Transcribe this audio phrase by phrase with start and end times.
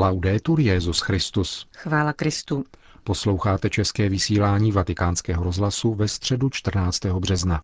[0.00, 1.66] Laudetur Jezus Christus.
[1.76, 2.64] Chvála Kristu.
[3.04, 7.04] Posloucháte české vysílání Vatikánského rozhlasu ve středu 14.
[7.06, 7.62] března.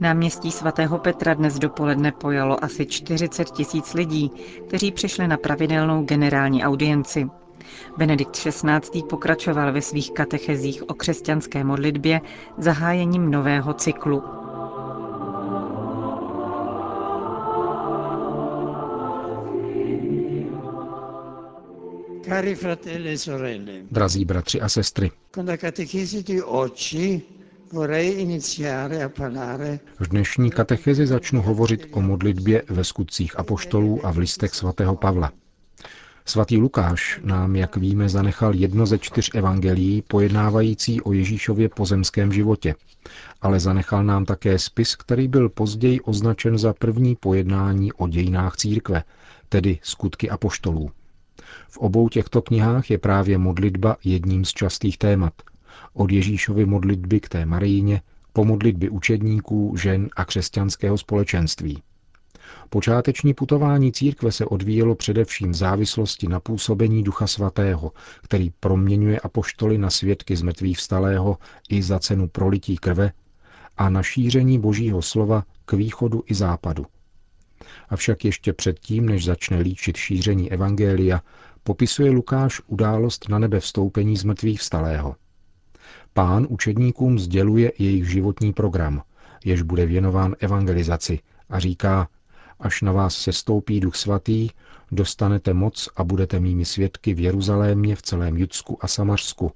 [0.00, 4.30] Náměstí svatého Petra dnes dopoledne pojalo asi 40 tisíc lidí,
[4.68, 7.28] kteří přišli na pravidelnou generální audienci.
[7.96, 9.02] Benedikt XVI.
[9.10, 12.20] pokračoval ve svých katechezích o křesťanské modlitbě
[12.58, 14.22] zahájením nového cyklu.
[22.24, 23.72] Cari fratelli e sorelle.
[23.90, 25.10] Drazí bratři a sestry.
[29.98, 35.32] V dnešní katechezi začnu hovořit o modlitbě ve skutcích apoštolů a v listech svatého Pavla.
[36.26, 42.74] Svatý Lukáš nám, jak víme, zanechal jedno ze čtyř evangelií pojednávající o Ježíšově pozemském životě,
[43.40, 49.02] ale zanechal nám také spis, který byl později označen za první pojednání o dějinách církve,
[49.48, 50.90] tedy skutky apoštolů.
[51.68, 55.32] V obou těchto knihách je právě modlitba jedním z častých témat–
[55.94, 61.82] od Ježíšovy modlitby k té Marijně po modlitby učedníků, žen a křesťanského společenství.
[62.70, 69.78] Počáteční putování církve se odvíjelo především v závislosti na působení Ducha Svatého, který proměňuje apoštoly
[69.78, 71.38] na svědky z mrtvých vstalého
[71.68, 73.12] i za cenu prolití krve
[73.76, 76.86] a na šíření Božího slova k východu i západu.
[77.88, 81.22] Avšak ještě předtím, než začne líčit šíření Evangelia,
[81.62, 85.16] popisuje Lukáš událost na nebe vstoupení z mrtvých vstalého.
[86.12, 89.02] Pán učedníkům sděluje jejich životní program,
[89.44, 91.18] jež bude věnován evangelizaci
[91.48, 92.08] a říká,
[92.60, 94.48] až na vás se stoupí duch svatý,
[94.92, 99.52] dostanete moc a budete mými svědky v Jeruzalémě, v celém Judsku a Samařsku,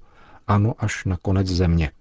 [0.47, 1.91] ano až na konec země.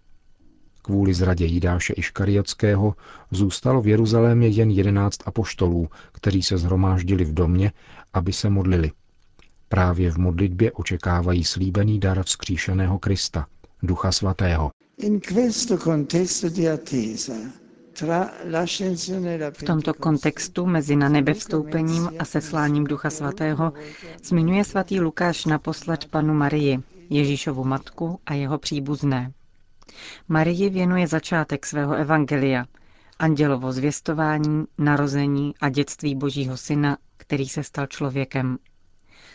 [0.82, 2.94] Kvůli zradě Jidáše Iškariotského
[3.30, 7.72] zůstalo v Jeruzalémě jen jedenáct apoštolů, kteří se zhromáždili v domě,
[8.12, 8.90] aby se modlili.
[9.68, 13.46] Právě v modlitbě očekávají slíbený dar vzkříšeného Krista–
[13.82, 14.70] Ducha Svatého.
[19.52, 23.72] V tomto kontextu mezi na nebe vstoupením a sesláním Ducha Svatého
[24.22, 26.78] zmiňuje svatý Lukáš naposled panu Marii,
[27.10, 29.32] Ježíšovu matku a jeho příbuzné.
[30.28, 32.64] Marii věnuje začátek svého evangelia,
[33.18, 38.58] andělovo zvěstování, narození a dětství Božího syna, který se stal člověkem.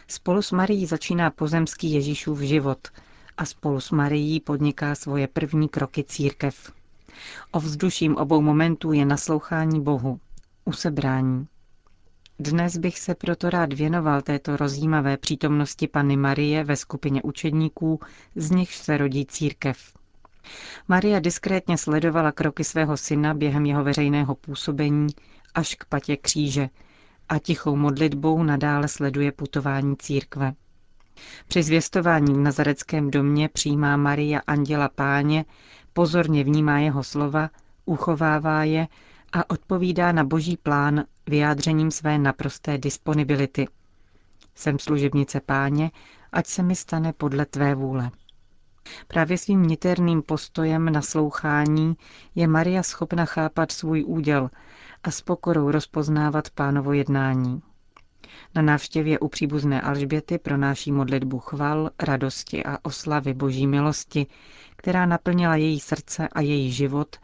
[0.07, 2.87] Spolu s Marií začíná pozemský Ježíšův život–
[3.37, 6.71] a spolu s Marií podniká svoje první kroky církev.
[7.51, 10.19] Ovzduším obou momentů je naslouchání Bohu,
[10.65, 11.47] usebrání.
[12.39, 17.99] Dnes bych se proto rád věnoval této rozjímavé přítomnosti Panny Marie ve skupině učedníků,
[18.35, 19.77] z nichž se rodí církev.
[20.87, 25.07] Maria diskrétně sledovala kroky svého syna během jeho veřejného působení
[25.53, 26.69] až k patě kříže
[27.29, 30.53] a tichou modlitbou nadále sleduje putování církve.
[31.47, 35.45] Při zvěstování v Nazareckém domě přijímá Maria anděla páně,
[35.93, 37.49] pozorně vnímá jeho slova,
[37.85, 38.87] uchovává je
[39.33, 43.67] a odpovídá na boží plán vyjádřením své naprosté disponibility.
[44.55, 45.91] Jsem služebnice páně,
[46.31, 48.11] ať se mi stane podle tvé vůle.
[49.07, 51.97] Právě svým niterným postojem naslouchání
[52.35, 54.49] je Maria schopna chápat svůj úděl
[55.03, 57.61] a s pokorou rozpoznávat pánovo jednání.
[58.55, 64.27] Na návštěvě u příbuzné Alžběty pronáší modlitbu chval, radosti a oslavy boží milosti,
[64.75, 67.15] která naplnila její srdce a její život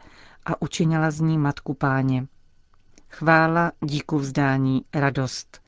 [0.46, 2.26] a učinila z ní matku páně.
[3.10, 5.60] Chvála, díku vzdání, radost.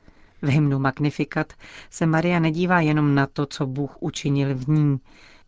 [0.43, 1.53] V hymnu Magnificat
[1.91, 5.00] se Maria nedívá jenom na to, co Bůh učinil v ní,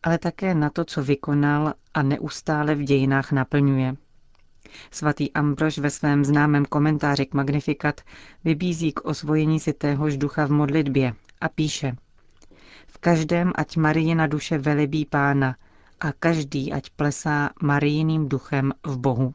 [0.02, 3.96] ale také na to, co vykonal a neustále v dějinách naplňuje.
[4.90, 8.00] Svatý Ambrož ve svém známém komentáři k Magnifikat
[8.44, 11.96] vybízí k osvojení si téhož ducha v modlitbě a píše
[12.86, 13.76] V každém ať
[14.14, 15.56] na duše velebí pána
[16.00, 19.34] a každý ať plesá Marijiným duchem v Bohu.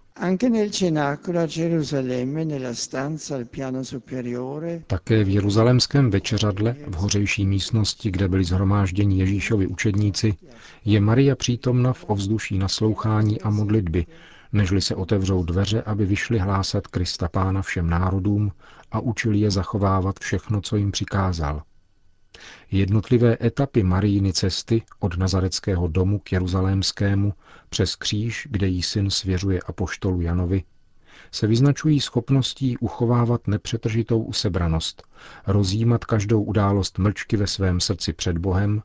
[4.88, 10.34] Také v jeruzalémském večeřadle, v hořejší místnosti, kde byli zhromážděni Ježíšovi učedníci,
[10.86, 14.06] je Maria přítomna v ovzduší naslouchání a modlitby,
[14.52, 18.52] nežli se otevřou dveře, aby vyšli hlásat Krista Pána všem národům
[18.92, 21.64] a učili je zachovávat všechno, co jim přikázal.
[22.72, 27.34] Jednotlivé etapy Marijiny cesty od Nazareckého domu k Jeruzalémskému
[27.70, 30.64] přes kříž, kde jí syn svěřuje apoštolu Janovi,
[31.32, 35.04] se vyznačují schopností uchovávat nepřetržitou usebranost,
[35.48, 38.82] rozjímat každou událost mlčky ve svém srdci před Bohem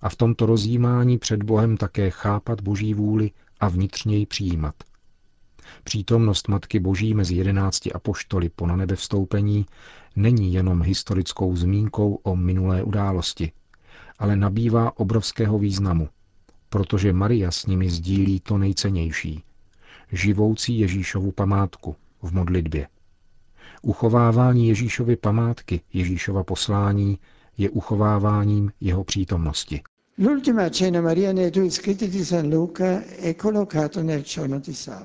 [0.00, 3.30] a v tomto rozjímání před Bohem také chápat Boží vůli
[3.60, 4.74] a vnitřněji přijímat.
[5.86, 9.66] Přítomnost Matky Boží mezi jedenácti apoštoly po na nebe vstoupení
[10.16, 13.52] není jenom historickou zmínkou o minulé události,
[14.18, 16.08] ale nabývá obrovského významu,
[16.68, 19.42] protože Maria s nimi sdílí to nejcennější–
[20.12, 22.88] živoucí Ježíšovu památku v modlitbě.
[23.82, 27.18] Uchovávání Ježíšovy památky, Ježíšova poslání,
[27.58, 29.82] je uchováváním jeho přítomnosti.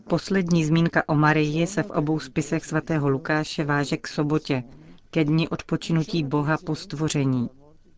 [0.08, 4.63] Poslední zmínka o Marii se v obou spisech svatého Lukáše váže k sobotě,
[5.10, 7.50] ke dni odpočinutí Boha po stvoření,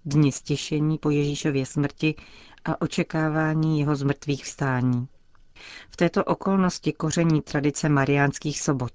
[0.06, 2.16] dni stěšení po Ježíšově smrti
[2.66, 5.08] a očekávání jeho zmrtvých vstání.
[5.90, 8.92] V této okolnosti koření tradice mariánských sobot.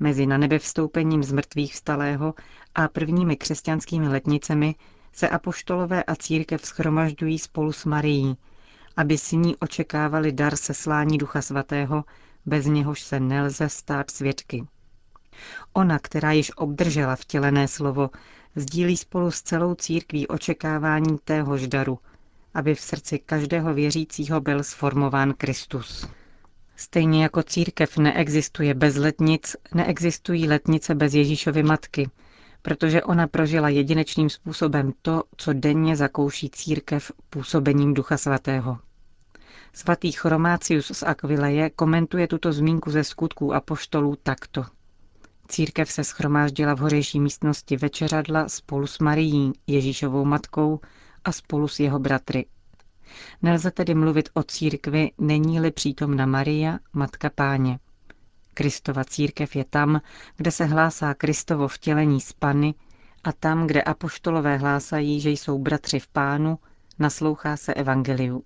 [0.00, 2.34] Mezi na nebe vstoupením z mrtvých vstalého
[2.74, 4.74] a prvními křesťanskými letnicemi
[5.12, 8.36] se apoštolové a církev schromažďují spolu s Marií,
[8.96, 12.04] aby si ní očekávali dar seslání Ducha Svatého,
[12.46, 14.66] bez něhož se nelze stát svědky.
[15.72, 18.10] Ona, která již obdržela vtělené slovo,
[18.56, 21.98] sdílí spolu s celou církví očekávání téhož daru,
[22.54, 26.08] aby v srdci každého věřícího byl sformován Kristus.
[26.76, 32.10] Stejně jako církev neexistuje bez letnic, neexistují letnice bez Ježíšovy matky,
[32.68, 38.78] protože ona prožila jedinečným způsobem to, co denně zakouší církev působením Ducha Svatého.
[39.72, 44.64] Svatý Chromácius z Aquileje komentuje tuto zmínku ze skutků a poštolů takto.
[45.48, 50.80] Církev se schromáždila v hořejší místnosti večeřadla spolu s Marií, Ježíšovou matkou,
[51.24, 52.46] a spolu s jeho bratry.
[53.42, 57.78] Nelze tedy mluvit o církvi, není-li přítomna Maria, matka páně.
[58.58, 60.00] Kristova církev je tam,
[60.36, 62.74] kde se hlásá Kristovo vtělení z Pany
[63.24, 66.58] a tam, kde apoštolové hlásají, že jsou bratři v pánu,
[66.98, 68.42] naslouchá se evangeliu.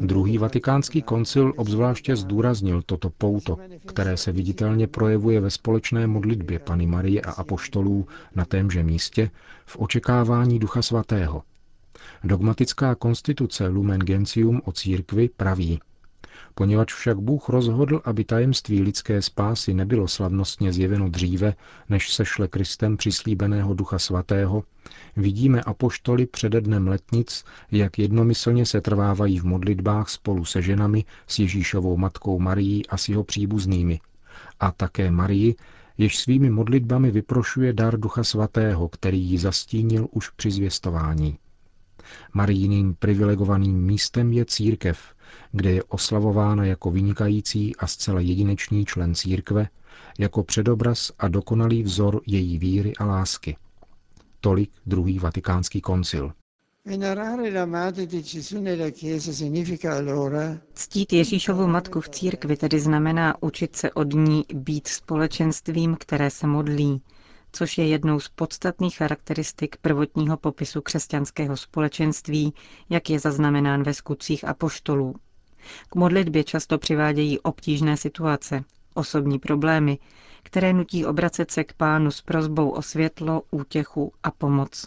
[0.00, 6.86] Druhý vatikánský koncil obzvláště zdůraznil toto pouto, které se viditelně projevuje ve společné modlitbě Pany
[6.86, 9.30] Marie a apoštolů na témže místě
[9.66, 11.42] v očekávání Ducha Svatého.
[12.24, 15.80] Dogmatická konstituce Lumen Gentium o církvi praví–
[16.54, 21.54] Poněvadž však Bůh rozhodl, aby tajemství lidské spásy nebylo slavnostně zjeveno dříve,
[21.88, 24.64] než sešle Kristem přislíbeného Ducha Svatého,
[25.16, 31.38] vidíme apoštoly přede dnem letnic, jak jednomyslně se trvávají v modlitbách spolu se ženami, s
[31.38, 34.00] Ježíšovou matkou Marií a s jeho příbuznými.
[34.60, 35.54] A také Marii,
[35.98, 41.38] jež svými modlitbami vyprošuje dar Ducha Svatého, který ji zastínil už při zvěstování.
[42.34, 44.98] Marijným privilegovaným místem je církev,
[45.52, 49.68] kde je oslavována jako vynikající a zcela jedinečný člen církve,
[50.18, 53.56] jako předobraz a dokonalý vzor její víry a lásky.
[54.40, 56.32] Tolik druhý vatikánský koncil.
[60.74, 66.46] Ctít Ježíšovu matku v církvi tedy znamená učit se od ní být společenstvím, které se
[66.46, 67.02] modlí,
[67.52, 72.54] což je jednou z podstatných charakteristik prvotního popisu křesťanského společenství,
[72.90, 75.14] jak je zaznamenán ve skutcích apoštolů.
[75.88, 78.64] K modlitbě často přivádějí obtížné situace,
[78.94, 79.98] osobní problémy,
[80.42, 84.86] které nutí obracet se k pánu s prozbou o světlo, útěchu a pomoc.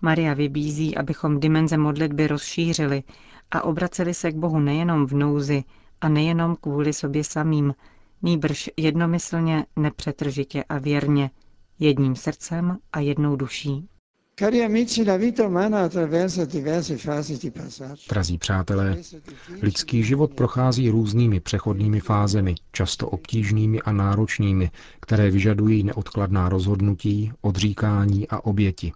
[0.00, 3.02] Maria vybízí, abychom dimenze modlitby rozšířili
[3.50, 5.64] a obraceli se k Bohu nejenom v nouzi
[6.00, 7.74] a nejenom kvůli sobě samým,
[8.22, 11.30] nýbrž jednomyslně, nepřetržitě a věrně,
[11.78, 13.88] jedním srdcem a jednou duší.
[18.08, 18.96] Drazí přátelé,
[19.62, 28.28] lidský život prochází různými přechodnými fázemi, často obtížnými a náročnými, které vyžadují neodkladná rozhodnutí, odříkání
[28.28, 28.92] a oběti.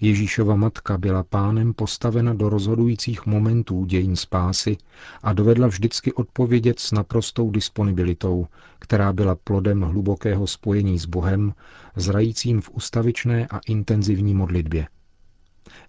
[0.00, 4.76] Ježíšova matka byla pánem postavena do rozhodujících momentů dějin spásy
[5.22, 8.46] a dovedla vždycky odpovědět s naprostou disponibilitou,
[8.78, 11.54] která byla plodem hlubokého spojení s Bohem,
[11.96, 14.88] zrajícím v ustavičné a intenzivní modlitbě.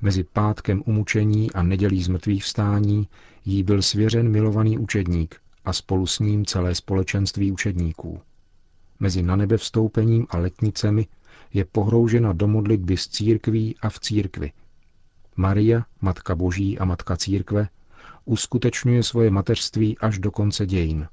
[0.01, 3.07] Mezi pátkem umučení a nedělí zmrtvých vstání
[3.45, 5.35] jí byl svěřen milovaný učedník
[5.65, 8.21] a spolu s ním celé společenství učedníků.
[8.99, 11.07] Mezi na nebe vstoupením a letnicemi
[11.53, 14.51] je pohroužena do modlitby z církví a v církvi.
[15.35, 17.67] Maria, Matka Boží a Matka Církve,
[18.25, 21.07] uskutečňuje svoje mateřství až do konce dějin.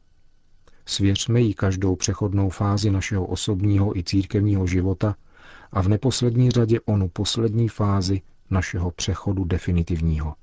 [0.87, 5.17] Svěřme jí každou přechodnou fázi našeho osobního i církevního života
[5.73, 10.35] a v neposlední řadě onu poslední fázi našeho přechodu definitivního.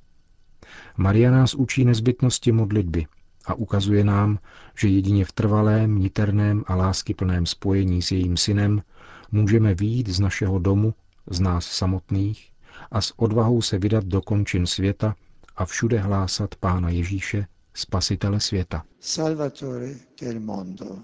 [0.98, 3.06] Maria nás učí nezbytnosti modlitby
[3.46, 4.40] a ukazuje nám,
[4.80, 8.82] že jedině v trvalém, niterném a láskyplném spojení s jejím synem
[9.34, 10.94] můžeme výjít z našeho domu
[11.30, 12.50] z nás samotných
[12.92, 15.16] a s odvahou se vydat do končin světa
[15.56, 18.84] a všude hlásat Pána Ježíše, Spasitele světa.
[19.00, 19.90] Salvatore
[20.22, 20.98] del mondo.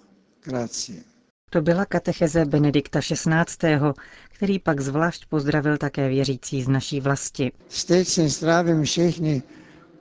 [0.44, 1.00] Grazie.
[1.50, 3.76] To byla katecheze Benedikta XVI.,
[4.30, 7.52] který pak zvlášť pozdravil také věřící z naší vlasti.
[7.70, 9.44] Stečně zdravím všechny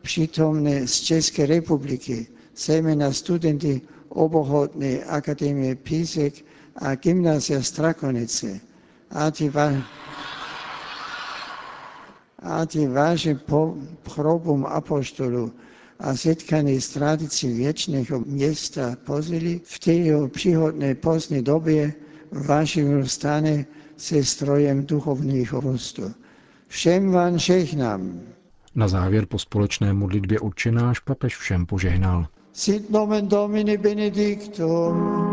[0.03, 6.35] přítomné z České republiky, zejména studenty obohotné akademie Písek
[6.79, 8.61] a gymnázia Strakonice.
[9.11, 9.83] A ty, va-
[12.43, 13.75] a ty váže po
[14.11, 15.53] chrobům apoštolu
[15.99, 21.93] a setkanie z tradicí věčného města pozili v té jeho příhodné pozdní době
[22.31, 23.67] v vašem stane
[23.97, 26.15] se strojem duchovního růstu.
[26.69, 28.21] Všem vám žehnám.
[28.75, 32.27] Na závěr po společné modlitbě odčenáš papež všem požehnal.
[32.53, 35.28] Sit nomen Domini benedictum,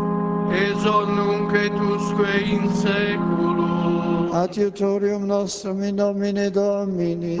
[0.52, 7.36] hoc nunc et usque in seculum, adiutorium nostrum in nomine Domini,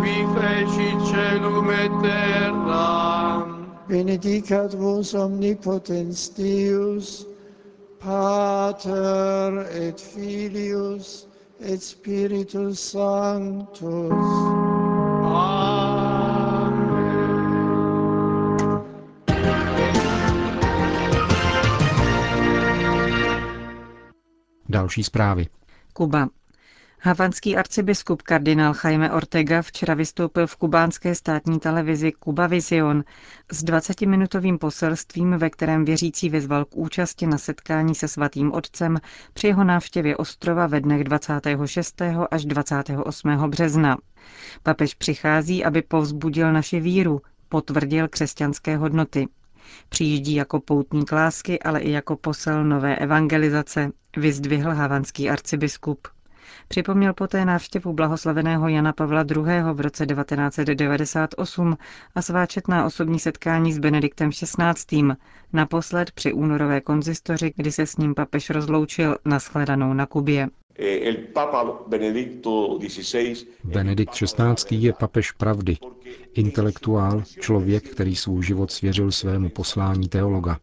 [0.00, 3.46] qui feci celum et terra,
[3.88, 7.26] benedicat vos omnipotens Deus,
[8.00, 11.26] Pater et Filius
[11.60, 14.79] et Spiritus Sanctus.
[24.70, 25.46] Další zprávy.
[25.92, 26.28] Kuba.
[27.02, 33.04] Havanský arcibiskup kardinál Jaime Ortega včera vystoupil v kubánské státní televizi Cuba Vision
[33.52, 38.98] s 20-minutovým poselstvím, ve kterém věřící vyzval k účasti na setkání se svatým otcem
[39.32, 42.02] při jeho návštěvě ostrova ve dnech 26.
[42.30, 43.50] až 28.
[43.50, 43.96] března.
[44.62, 49.28] Papež přichází, aby povzbudil naši víru, potvrdil křesťanské hodnoty.
[49.88, 56.08] Přijíždí jako poutník lásky, ale i jako posel nové evangelizace, vyzdvihl havanský arcibiskup.
[56.68, 59.42] Připomněl poté návštěvu blahoslaveného Jana Pavla II.
[59.72, 61.76] v roce 1998
[62.14, 65.02] a sváčetná osobní setkání s Benediktem XVI.
[65.52, 70.48] naposled při únorové konzistoři, kdy se s ním papež rozloučil na shledanou na Kubě.
[70.78, 74.76] El Papa Benedicto XVI Benedikt XVI.
[74.76, 75.76] je papež pravdy,
[76.34, 80.58] intelektuál, člověk, který svůj život svěřil svému poslání teologa.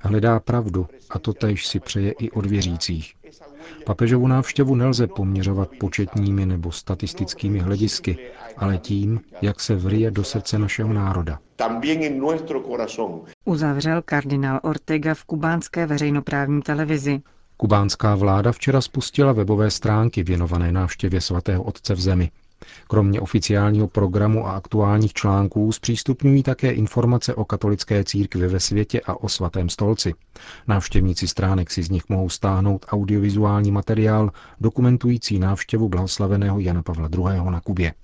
[0.00, 3.14] Hledá pravdu a to též si přeje i od věřících.
[3.84, 8.18] Papežovu návštěvu nelze poměřovat početními nebo statistickými hledisky,
[8.56, 11.38] ale tím, jak se vrije do srdce našeho národa.
[13.44, 17.20] Uzavřel kardinál Ortega v kubánské veřejnoprávní televizi.
[17.56, 22.30] Kubánská vláda včera spustila webové stránky věnované návštěvě svatého otce v zemi.
[22.88, 29.20] Kromě oficiálního programu a aktuálních článků zpřístupňují také informace o katolické církvi ve světě a
[29.20, 30.14] o svatém stolci.
[30.66, 37.50] Návštěvníci stránek si z nich mohou stáhnout audiovizuální materiál dokumentující návštěvu blahoslaveného Jana Pavla II.
[37.50, 37.94] na Kubě.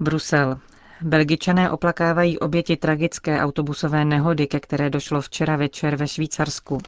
[0.00, 0.58] Brusel.
[1.02, 6.78] Belgičané oplakávají oběti tragické autobusové nehody, ke které došlo včera večer ve Švýcarsku.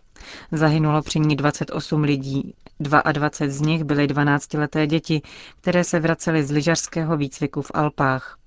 [0.53, 2.55] Zahynulo při ní 28 lidí.
[2.81, 5.23] 22 z nich byly 12-leté děti,
[5.61, 8.39] které se vracely z lyžařského výcviku v Alpách.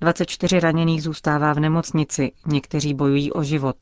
[0.00, 3.76] 24 raněných zůstává v nemocnici, někteří bojují o život.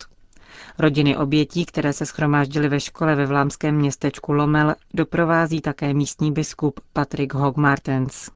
[0.78, 6.80] Rodiny obětí, které se schromáždily ve škole ve vlámském městečku Lomel, doprovází také místní biskup
[6.92, 8.30] Patrick Hogmartens.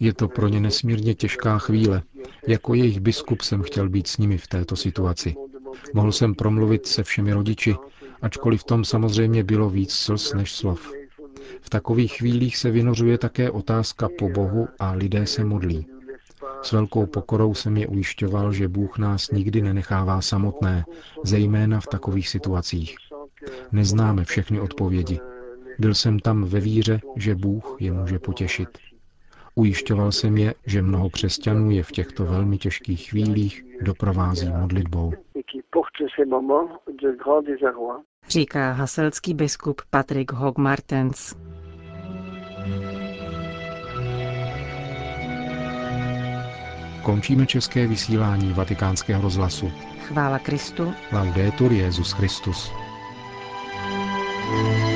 [0.00, 2.02] Je to pro ně nesmírně těžká chvíle.
[2.48, 5.34] Jako jejich biskup jsem chtěl být s nimi v této situaci.
[5.94, 7.74] Mohl jsem promluvit se všemi rodiči,
[8.22, 10.92] ačkoliv v tom samozřejmě bylo víc slz než slov.
[11.60, 15.86] V takových chvílích se vynořuje také otázka po Bohu a lidé se modlí.
[16.62, 20.84] S velkou pokorou jsem je ujišťoval, že Bůh nás nikdy nenechává samotné,
[21.24, 22.96] zejména v takových situacích.
[23.72, 25.20] Neznáme všechny odpovědi.
[25.78, 28.68] Byl jsem tam ve víře, že Bůh je může potěšit.
[29.54, 35.12] Ujišťoval jsem je, že mnoho křesťanů je v těchto velmi těžkých chvílích doprovází modlitbou.
[38.28, 41.34] Říká haselský biskup Patrick Hogmartens.
[47.02, 49.72] Končíme české vysílání vatikánského rozhlasu.
[50.08, 50.94] Chvála Kristu.
[51.12, 52.72] Laudetur Jezus Christus.
[54.48, 54.87] Amen.